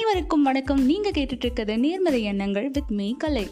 அனைவருக்கும் 0.00 0.42
வணக்கம். 0.42 0.84
நீங்கள் 0.84 1.12
கேட்டுட்டு 1.12 1.44
இருக்கிறது 1.44 1.78
நேர்மறை 1.78 2.22
எண்ணங்கள் 2.22 2.70
வித் 2.70 2.90
மீ 2.90 3.14
கலை. 3.16 3.50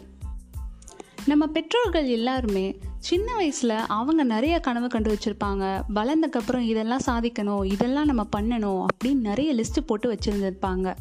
நம்ம 1.25 1.47
பெற்றோர்கள் 1.47 2.07
எல்லாருமே 2.07 2.77
சின்ன 2.97 3.35
வயசில் 3.35 3.73
அவங்க 3.87 4.23
நிறைய 4.23 4.59
கனவு 4.59 4.87
கண்டு 4.87 5.09
வச்சுருப்பாங்க. 5.13 5.83
வளர்ந்தக்கப்புறம் 5.95 6.59
இதெல்லாம் 6.59 7.05
சாதிக்கணும் 7.05 7.65
இதெல்லாம் 7.65 8.05
நம்ம 8.05 8.25
பண்ணணும் 8.37 8.85
அப்படின்னு 8.85 9.27
நிறைய 9.29 9.53
லிஸ்ட்டு 9.55 9.85
போட்டு 9.85 10.13
வச்சுருந்துருப்பாங்க. 10.13 10.95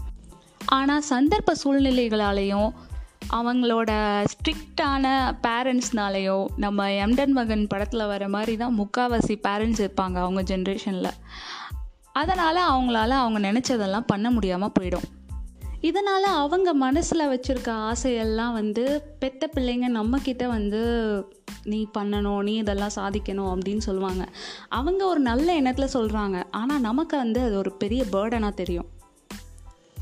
ஆனால் 0.67 1.03
சந்தர்ப்ப 1.11 1.55
சூழ்நிலைகளாலேயும் 1.65 2.71
அவங்களோட 3.33 3.91
ஸ்ட்ரிக்டான 4.35 5.37
பேரண்ட்ஸ்னாலேயோ 5.43 6.45
நம்ம 6.57 6.89
எம்டன் 6.89 7.37
மகன் 7.41 7.67
படத்தில் 7.67 8.07
வர 8.07 8.29
மாதிரி 8.29 8.57
தான் 8.57 8.79
முக்காவாசி 8.81 9.37
பேரண்ட்ஸ் 9.49 9.85
இருப்பாங்க 9.87 10.19
அவங்க 10.27 10.43
ஜென்ரேஷனில் 10.43 11.13
அதனால் 12.13 12.67
அவங்களால 12.71 13.09
அவங்க 13.09 13.53
நினச்சதெல்லாம் 13.53 14.07
பண்ண 14.07 14.31
முடியாமல் 14.31 14.77
போயிடும். 14.81 15.09
இதனால் 15.81 16.25
அவங்க 16.25 16.75
மனசில் 16.75 17.29
வச்சுருக்க 17.29 17.69
ஆசையெல்லாம் 17.69 18.53
வந்து 18.53 19.03
பெத்த 19.19 19.51
பிள்ளைங்க 19.55 19.89
நம்மக்கிட்ட 19.89 20.47
வந்து 20.47 20.81
நீ 21.65 21.89
பண்ணணும் 21.99 22.43
நீ 22.43 22.55
இதெல்லாம் 22.55 22.95
சாதிக்கணும் 22.97 23.51
அப்படின்னு 23.53 23.79
சொல்லுவாங்க. 23.79 24.29
அவங்க 24.69 25.07
ஒரு 25.07 25.21
நல்ல 25.21 25.55
எண்ணத்தில் 25.55 25.95
சொல்கிறாங்க 25.95 26.45
ஆனால் 26.51 26.81
நமக்கு 26.81 27.17
வந்து 27.17 27.41
அது 27.41 27.57
ஒரு 27.57 27.73
பெரிய 27.73 28.05
பேர்டனாக 28.13 28.55
தெரியும். 28.55 28.89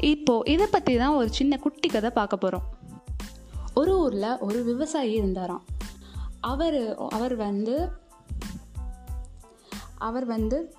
இப்போது 0.01 0.53
இதை 0.53 0.67
பற்றி 0.71 0.97
தான் 0.97 1.15
ஒரு 1.15 1.29
சின்ன 1.29 1.59
குட்டி 1.59 1.89
கதை 1.89 2.11
பார்க்க 2.11 2.37
போகிறோம் 2.37 2.67
ஒரு 3.75 3.99
ஊரில் 3.99 4.39
ஒரு 4.39 4.63
விவசாயி 4.63 5.13
இருந்தாராம். 5.13 5.65
அவர் 6.41 6.97
அவர் 6.97 7.37
வந்து 7.37 7.89
அவர் 9.99 10.25
வந்து 10.25 10.75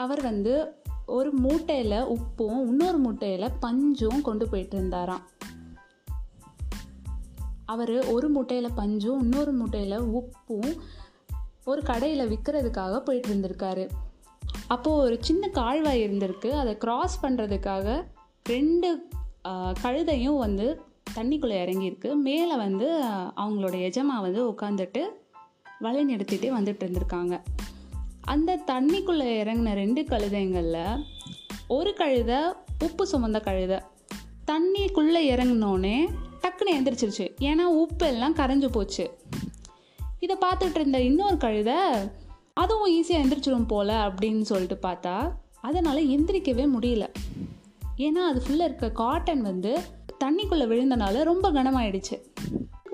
அவர் 0.00 0.22
வந்து 0.22 0.52
ஒரு 1.06 1.32
மூட்டையில் 1.32 2.04
உப்பும் 2.12 2.60
இன்னொரு 2.66 2.98
மூட்டையில் 2.98 3.52
பஞ்சும் 3.62 4.20
கொண்டு 4.22 4.48
போயிட்டு 4.48 4.76
இருந்தாராம் 4.76 5.24
அவர் 7.64 7.92
ஒரு 8.06 8.28
மூட்டையில் 8.28 8.76
பஞ்சும் 8.76 9.18
இன்னொரு 9.20 9.52
மூட்டையில் 9.52 10.00
உப்பும் 10.00 10.70
ஒரு 11.64 11.82
கடையில் 11.82 12.28
விற்கிறதுக்காக 12.30 12.98
போயிட்டு 12.98 13.28
இருந்திருக்காரு 13.28 13.84
அப்போது 14.66 15.02
ஒரு 15.02 15.16
சின்ன 15.20 15.48
கால்வாய் 15.48 16.04
இருந்திருக்கு. 16.04 16.50
அதை 16.50 16.78
கிராஸ் 16.78 17.24
பண்ணுறதுக்காக 17.24 18.04
ரெண்டு 18.44 19.08
கழுதையும் 19.82 20.38
வந்து 20.38 20.82
தண்ணிக்குள்ளே 21.14 21.58
இறங்கியிருக்கு. 21.64 22.14
மேலே 22.14 22.56
வந்து 22.56 23.04
அவங்களோட 23.36 23.76
எஜமா 23.88 24.20
வந்து 24.20 24.42
உட்காந்துட்டு 24.50 25.02
வழி 25.78 26.02
நிறுத்திட்டே 26.14 26.50
வந்துட்டு 26.58 26.84
இருந்திருக்காங்க 26.84 27.34
அந்த 28.30 28.56
தண்ணிக்குள்ளே 28.66 29.28
இறங்கின 29.42 29.72
ரெண்டு 29.72 30.02
கழுதைங்களில் 30.02 31.04
ஒரு 31.68 31.94
கழுதை 31.94 32.36
உப்பு 32.84 33.08
சுமந்த 33.12 33.40
கழுதை. 33.40 33.78
தண்ணிக்குள்ளே 34.46 35.22
இறங்கினோடனே 35.32 36.08
டக்குன்னு 36.42 36.76
எந்திரிச்சிருச்சு. 36.78 37.30
ஏன்னா 37.40 37.62
உப்பு 37.62 38.06
எல்லாம் 38.06 38.36
கரைஞ்சு 38.36 38.66
போச்சு. 38.66 39.18
இதை 40.18 40.36
பார்த்துட்டு 40.36 40.74
இருந்த 40.74 41.00
இன்னொரு 41.00 41.36
கழுதை 41.36 41.74
அதுவும் 42.54 42.92
ஈஸியாக 42.92 43.12
எந்திரிச்சிடும் 43.12 43.66
போல 43.66 44.08
அப்படின்னு 44.08 44.40
சொல்லிட்டு 44.40 44.88
பார்த்தா 44.88 45.30
அதனால் 45.60 46.06
எந்திரிக்கவே 46.06 46.66
முடியல. 46.78 47.06
ஏன்னா 47.96 48.24
அது 48.30 48.42
ஃபுல்லாக 48.46 48.64
இருக்க 48.64 48.90
காட்டன் 48.90 49.42
வந்து 49.42 49.80
தண்ணிக்குள்ளே 50.24 50.66
விழுந்தனால 50.72 51.22
ரொம்ப 51.22 51.52
கனமாயிடுச்சு. 51.52 52.29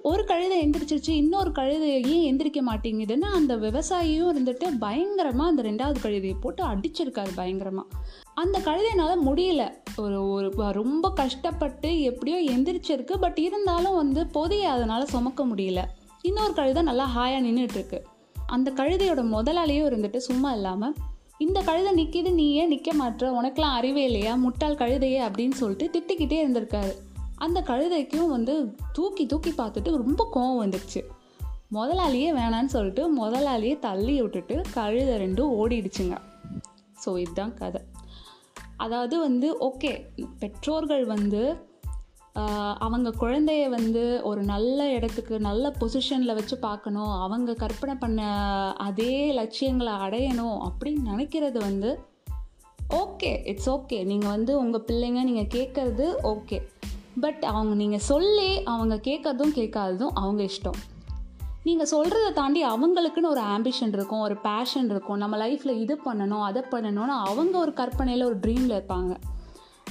ஒரு 0.09 0.25
கழுதை 0.25 0.57
எந்திரிச்சிருச்சு 0.65 1.11
இன்னொரு 1.11 1.53
கழுதை 1.53 1.89
ஏன் 2.15 2.25
எந்திரிக்க 2.27 2.61
மாட்டேங்குதுன்னு 2.67 3.29
அந்த 3.39 3.57
விவசாயியும் 3.57 4.29
இருந்துட்டு 4.33 4.67
பயங்கரமாக 4.79 5.51
அந்த 5.51 5.63
ரெண்டாவது 5.63 5.99
கழுதையை 6.03 6.35
போட்டு 6.41 6.63
அடிச்சிருக்காரு 6.65 7.33
பயங்கரமாக 7.35 7.97
அந்த 8.35 8.59
கழுதையினால 8.59 9.13
முடியல. 9.29 9.63
ஒரு 9.97 10.19
ஒரு 10.29 10.53
ரொம்ப 10.73 11.11
கஷ்டப்பட்டு 11.11 11.91
எப்படியோ 12.01 12.39
எந்திரிச்சிருக்கு. 12.53 13.15
பட் 13.21 13.39
இருந்தாலும் 13.39 13.95
வந்து 13.95 14.27
பொதியை 14.27 14.65
அதனால் 14.65 15.07
சுமக்க 15.07 15.47
முடியல. 15.47 15.83
இன்னொரு 16.23 16.53
கழுதை 16.53 16.83
நல்லா 16.83 17.09
ஹாயாக 17.17 17.45
நின்றுட்டுருக்கு 17.47 18.01
அந்த 18.47 18.71
கழுதையோட 18.71 19.25
முதலாளியும் 19.35 19.89
இருந்துட்டு 19.91 20.17
சும்மா 20.17 20.53
இல்லாமல் 20.53 20.95
இந்த 21.39 21.61
கழுதை 21.61 21.91
நிற்கிது 22.03 22.31
நீ 22.33 22.53
ஏன் 22.53 22.69
நிற்க 22.69 22.93
மாட்ட 22.93 23.33
உனக்கெலாம் 23.41 23.77
அறிவே 23.81 24.05
இல்லையா? 24.05 24.35
முட்டாள் 24.35 24.81
கழுதையே 24.85 25.21
அப்படின்னு 25.29 25.59
சொல்லிட்டு 25.63 25.87
திட்டிக்கிட்டே 25.95 26.39
இருந்திருக்காரு. 26.45 26.95
அந்த 27.45 27.59
கழுதைக்கும் 27.71 28.33
வந்து 28.35 28.55
தூக்கி 28.97 29.25
தூக்கி 29.33 29.53
பார்த்துட்டு 29.59 29.91
ரொம்ப 30.03 30.23
கோவம் 30.35 30.63
வந்துடுச்சு. 30.63 31.01
முதலாளியே 31.77 32.31
வேணான்னு 32.39 32.73
சொல்லிட்டு 32.75 33.05
முதலாளியே 33.21 33.77
தள்ளி 33.87 34.15
விட்டுட்டு 34.23 34.57
கழுதை 34.77 35.15
ரெண்டும் 35.25 35.55
ஓடிடுச்சுங்க. 35.61 36.17
ஸோ 37.05 37.11
இதுதான் 37.23 37.55
கதை. 37.61 37.81
அதாவது 38.85 39.17
வந்து 39.27 39.49
ஓகே 39.69 39.93
பெற்றோர்கள் 40.43 41.05
வந்து 41.15 41.43
அவங்க 42.85 43.09
குழந்தைய 43.21 43.65
வந்து 43.77 44.03
ஒரு 44.31 44.41
நல்ல 44.51 44.79
இடத்துக்கு 44.97 45.35
நல்ல 45.47 45.67
பொசிஷனில் 45.81 46.37
வச்சு 46.39 46.57
பார்க்கணும். 46.67 47.15
அவங்க 47.27 47.55
கற்பனை 47.63 47.95
பண்ண 48.03 48.27
அதே 48.87 49.15
லட்சியங்களை 49.39 49.95
அடையணும் 50.07 50.59
அப்படின்னு 50.67 51.03
நினைக்கிறது 51.13 51.59
வந்து 51.69 51.93
ஓகே 53.01 53.31
இட்ஸ் 53.53 53.71
ஓகே 53.77 53.99
நீங்கள் 54.11 54.35
வந்து 54.35 54.53
உங்கள் 54.63 54.85
பிள்ளைங்க 54.89 55.23
நீங்கள் 55.31 55.53
கேட்குறது 55.57 56.07
ஓகே 56.33 56.59
பட் 57.21 57.43
அவங்க 57.43 57.75
நீங்கள் 57.75 57.99
சொல்லி 57.99 58.63
அவங்க 58.63 58.95
கேட்கறதும் 58.95 59.55
கேட்காததும் 59.55 60.11
அவங்க 60.15 60.43
இஷ்டம். 60.43 60.81
நீங்கள் 61.63 61.89
சொல்கிறத 61.91 62.33
தாண்டி 62.33 62.65
அவங்களுக்குன்னு 62.65 63.29
ஒரு 63.29 63.41
ஆம்பிஷன் 63.41 63.89
இருக்கும் 63.89 64.21
ஒரு 64.21 64.37
பேஷன் 64.37 64.91
இருக்கும். 64.91 65.17
நம்ம 65.17 65.37
லைஃப்பில் 65.37 65.81
இது 65.81 66.01
பண்ணணும் 66.05 66.43
அதை 66.43 66.63
பண்ணணும்னு 66.71 67.07
அவங்க 67.07 67.59
ஒரு 67.59 67.73
கற்பனையில் 67.73 68.25
ஒரு 68.25 68.39
ட்ரீமில் 68.39 68.83
இருப்பாங்க. 68.83 69.17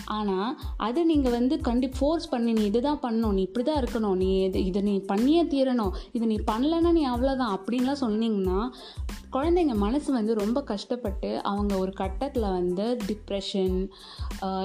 ஆனால் 0.05 0.49
அது 0.77 1.05
நீங்கள் 1.05 1.31
வந்து 1.31 1.55
கண்டி 1.61 1.87
ஃபோர்ஸ் 1.87 2.29
பண்ணி 2.29 2.53
நீ 2.53 2.63
இதுதான் 2.65 3.01
பண்ணணும் 3.03 3.35
நீ 3.37 3.41
இப்படி 3.41 3.65
தான் 3.65 3.81
இருக்கணும் 3.81 4.15
நீ 4.15 4.29
இது 4.43 4.65
இதை 4.65 4.81
நீ 4.81 4.95
பண்ணியே 5.07 5.43
தீரணும் 5.43 5.95
இது 6.11 6.25
நீ 6.25 6.37
பண்ணலைன்னா 6.51 6.91
நீ 6.91 7.03
அவ்வளோதான் 7.05 7.55
அப்படின்லாம் 7.57 8.03
சொன்னீங்கன்னா 8.05 8.59
குழந்தைங்க 9.35 9.73
மனசு 9.75 10.09
வந்து 10.11 10.33
ரொம்ப 10.33 10.59
கஷ்டப்பட்டு 10.61 11.29
அவங்க 11.41 11.73
ஒரு 11.77 11.93
கட்டத்தில் 11.93 12.47
வந்து 12.59 12.85
டிப்ரெஷன் 13.07 13.75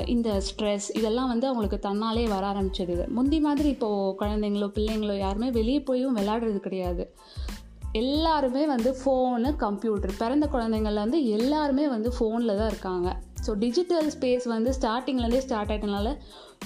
இந்த 0.06 0.28
ஸ்ட்ரெஸ் 0.48 0.88
இதெல்லாம் 0.98 1.28
வந்து 1.28 1.46
அவங்களுக்கு 1.46 1.78
தன்னாலே 1.88 2.26
வர 2.34 2.44
ஆரம்பிச்சிடுது. 2.52 3.06
முந்தி 3.08 3.40
மாதிரி 3.40 3.68
இப்போது 3.68 4.14
குழந்தைங்களோ 4.22 4.68
பிள்ளைங்களோ 4.76 5.16
யாருமே 5.18 5.50
வெளியே 5.50 5.80
போயும் 5.80 6.16
விளையாடுறது 6.18 6.60
கிடையாது. 6.60 7.06
எல்லாருமே 7.98 8.66
வந்து 8.72 8.90
ஃபோனு 8.98 9.48
கம்ப்யூட்டர் 9.62 10.12
பிறந்த 10.18 10.46
குழந்தைங்கள 10.52 11.00
வந்து 11.04 11.20
எல்லாருமே 11.36 11.88
வந்து 11.88 12.10
ஃபோனில் 12.16 12.58
தான் 12.58 12.70
இருக்காங்க. 12.72 13.08
ஸோ 13.44 13.50
டிஜிட்டல் 13.62 14.08
ஸ்பேஸ் 14.14 14.46
வந்து 14.52 14.70
ஸ்டார்டிங்லேருந்தே 14.78 15.42
ஸ்டார்ட் 15.46 15.70
ஆகிட்டனால 15.72 16.08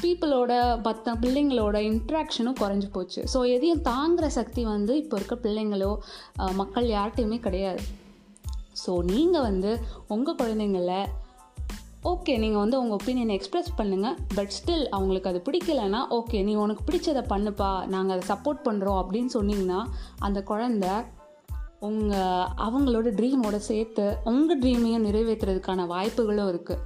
பீப்புளோட 0.02 0.52
மற்ற 0.86 1.14
பிள்ளைங்களோட 1.22 1.76
இன்ட்ராக்ஷனும் 1.90 2.58
குறைஞ்சி 2.62 2.88
போச்சு. 2.92 3.22
ஸோ 3.34 3.40
எதையும் 3.56 3.84
தாங்குகிற 3.90 4.28
சக்தி 4.38 4.64
வந்து 4.64 4.94
இப்போ 5.02 5.16
இருக்க 5.20 5.36
பிள்ளைங்களோ 5.46 5.92
மக்கள் 6.60 6.88
யார்கிட்டையுமே 6.96 7.38
கிடையாது. 7.46 7.82
ஸோ 8.84 8.94
நீங்கள் 9.12 9.46
வந்து 9.48 9.72
உங்கள் 10.14 10.40
குழந்தைங்கள 10.40 10.94
ஓகே 12.10 12.38
நீங்கள் 12.38 12.62
வந்து 12.62 12.80
உங்கள் 12.80 12.96
ஒப்பீனியனை 12.98 13.34
எக்ஸ்ப்ரெஸ் 13.38 13.70
பண்ணுங்கள் 13.76 14.16
பட் 14.34 14.52
ஸ்டில் 14.56 14.86
அவங்களுக்கு 14.88 15.30
அது 15.30 15.42
பிடிக்கலைன்னா 15.46 16.00
ஓகே 16.10 16.42
நீ 16.44 16.54
உனக்கு 16.54 16.82
பிடிச்சதை 16.88 17.22
பண்ணுப்பா. 17.32 17.86
நாங்கள் 17.86 18.14
அதை 18.16 18.24
சப்போர்ட் 18.32 18.60
பண்ணுறோம் 18.68 18.98
அப்படின்னு 19.02 19.30
சொன்னிங்கன்னா 19.36 19.86
அந்த 20.18 20.40
குழந்த 20.40 20.86
உங்கள் 21.80 22.50
அவங்களோட 22.66 23.08
ட்ரீமோட 23.20 23.56
சேர்த்து 23.56 24.18
உங்கள் 24.24 24.60
ட்ரீமையும் 24.60 25.06
நிறைவேற்றுறதுக்கான 25.08 25.86
வாய்ப்புகளும் 25.86 26.50
இருக்குது 26.52 26.82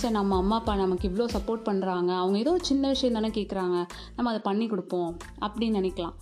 சரி 0.00 0.12
நம்ம 0.12 0.36
அம்மா 0.36 0.56
அப்பா 0.56 0.74
நமக்கு 0.74 1.08
இவ்வளோ 1.08 1.24
சப்போர்ட் 1.36 1.66
பண்ணுறாங்க 1.68 2.10
அவங்க 2.22 2.38
ஏதோ 2.38 2.58
சின்ன 2.62 2.88
விஷயம் 2.88 3.16
தானே 3.18 3.28
கேட்குறாங்க 3.28 3.76
நம்ம 4.16 4.30
அதை 4.30 4.40
பண்ணி 4.40 4.66
கொடுப்போம் 4.66 5.16
அப்படின்னு 5.46 5.80
நினைக்கலாம். 5.80 6.16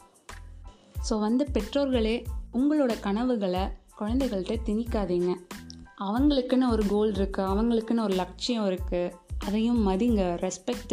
ஸோ 1.09 1.19
வந்து 1.19 1.47
பெற்றோர்களே 1.53 2.17
உங்களோட 2.53 3.01
கனவுகளை 3.01 3.65
குழந்தைகள்கிட்ட 3.99 4.57
திணிக்காதீங்க. 4.69 5.33
அவங்களுக்குன்னு 6.01 6.71
ஒரு 6.71 6.83
கோல் 6.87 7.13
இருக்குது 7.15 7.47
அவங்களுக்குன்னு 7.47 8.03
ஒரு 8.03 8.15
லட்சியம் 8.15 8.67
இருக்குது 8.67 9.13
அதையும் 9.47 9.89
மதிங்க 9.89 10.39
ரெஸ்பெக்ட் 10.41 10.93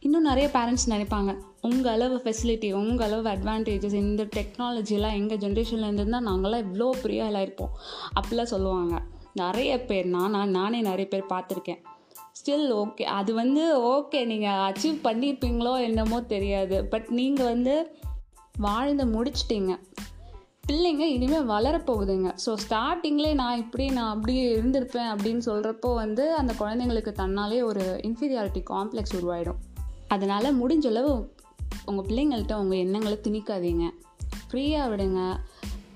இன்னும் 0.00 0.22
நிறைய 0.22 0.48
பேரண்ட்ஸ் 0.48 0.90
நினைப்பாங்க 0.90 1.36
உங்கள் 1.60 1.92
அளவு 1.92 2.16
ஃபெசிலிட்டி 2.24 2.72
உங்கள் 2.72 3.06
அளவு 3.06 3.28
அட்வான்டேஜஸ் 3.28 3.94
இந்த 3.94 4.22
டெக்னாலஜிலாம் 4.22 5.12
எங்கள் 5.12 5.38
ஜென்ரேஷன்லேருந்து 5.38 6.08
தான் 6.08 6.28
நாங்களாம் 6.28 6.64
இவ்வளோ 6.64 6.90
பெரிய 7.02 7.40
இருப்போம் 7.40 7.70
அப்படிலாம் 8.14 8.52
சொல்லுவாங்க. 8.54 9.02
நிறைய 9.32 9.84
பேர் 9.84 10.06
நான் 10.06 10.30
நான் 10.30 10.50
நானே 10.50 10.80
நிறைய 10.80 11.08
பேர் 11.08 11.32
பார்த்துருக்கேன். 11.32 11.80
ஸ்டில் 12.38 12.72
ஓகே 12.72 13.02
அது 13.02 13.34
வந்து 13.34 13.80
ஓகே 13.80 14.24
நீங்கள் 14.24 14.72
அச்சீவ் 14.72 14.98
பண்ணியிருப்பீங்களோ 15.04 15.80
என்னமோ 15.80 16.20
தெரியாது 16.20 16.84
பட் 16.84 17.08
நீங்கள் 17.10 17.46
வந்து 17.46 17.96
வாழ்ந்து 18.58 19.04
முடிச்சிட்டிங்க. 19.06 19.78
பிள்ளைங்க 20.68 21.04
இனிமேல் 21.06 21.48
வளரப்போகுதுங்க. 21.48 22.28
ஸோ 22.44 22.56
ஸ்டார்டிங்லேயே 22.64 23.34
நான் 23.34 23.58
இப்படி 23.58 23.88
நான் 23.88 24.12
அப்படி 24.14 24.34
இருந்திருப்பேன் 24.54 25.10
அப்படின்னு 25.14 25.42
சொல்கிறப்போ 25.46 25.94
வந்து 25.94 26.34
அந்த 26.34 26.54
குழந்தைங்களுக்கு 26.58 27.12
தன்னாலே 27.22 27.62
ஒரு 27.62 28.00
இன்ஃபீரியாரிட்டி 28.02 28.62
காம்ப்ளெக்ஸ் 28.70 29.16
உருவாயிடும். 29.18 29.60
அதனால் 30.08 30.56
முடிஞ்சளவு 30.60 31.12
உங்கள் 31.86 32.06
பிள்ளைங்கள்ட்ட 32.08 32.54
உங்கள் 32.54 32.78
எண்ணங்களை 32.78 33.18
திணிக்காதீங்க. 33.26 33.84
ஃப்ரீயாக 34.48 34.90
விடுங்க. 34.90 35.20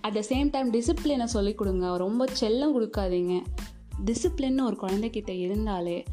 அட் 0.00 0.14
த 0.14 0.22
சேம் 0.30 0.50
டைம் 0.50 0.72
டிசிப்ளினை 0.72 1.24
சொல்லிக் 1.24 1.58
கொடுங்க. 1.58 1.96
ரொம்ப 1.96 2.28
செல்லம் 2.40 2.74
கொடுக்காதீங்க. 2.76 3.34
டிசிப்ளின்னு 4.04 4.62
ஒரு 4.64 4.76
குழந்தைக்கிட்ட 4.76 5.32
இருந்தாலே 5.38 6.04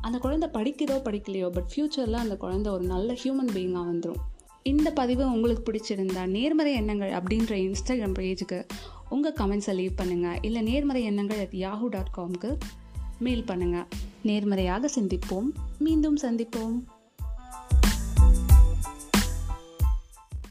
அந்த 0.00 0.18
குழந்தை 0.18 0.48
படிக்குதோ 0.48 0.96
படிக்கலையோ 1.08 1.48
பட் 1.48 1.70
ஃப்யூச்சரில் 1.72 2.24
அந்த 2.24 2.36
குழந்தை 2.36 2.72
ஒரு 2.72 2.84
நல்ல 2.84 3.12
ஹியூமன் 3.12 3.52
பீயிங்காக 3.54 3.86
வந்துடும் 3.90 4.22
இந்த 4.70 4.88
பதிவு 4.90 5.24
உங்களுக்கு 5.32 5.64
பிடிச்சிருந்தா 5.66 6.22
நேர்மறை 6.26 6.72
எண்ணங்கள் 6.72 7.12
அப்படின்ற 7.18 7.52
இன்ஸ்டாகிராம் 7.64 8.16
பேஜுக்கு 8.18 8.58
உங்கள் 9.08 9.36
கமெண்ட்ஸை 9.40 9.74
லீவ் 9.74 9.98
பண்ணுங்கள் 10.00 10.38
இல்லை 10.42 10.62
நேர்மறை 10.62 11.02
எண்ணங்கள் 11.02 11.38
அட் 11.38 11.54
யாஹூ 11.64 11.88
டாட் 11.88 12.12
காம்க்கு 12.16 12.50
மெயில் 13.18 13.44
பண்ணுங்கள் 13.50 13.86
நேர்மறையாக 14.22 14.90
சிந்திப்போம். 14.96 15.48
மீண்டும் 15.78 16.16
சந்திப்போம். 16.16 16.76